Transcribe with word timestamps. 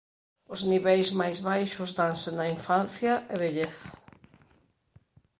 Os 0.53 0.61
niveis 0.71 1.07
máis 1.19 1.37
baixos 1.49 1.89
danse 1.99 2.29
na 2.37 2.45
infancia 2.55 3.13
e 3.33 3.35
vellez. 3.41 3.77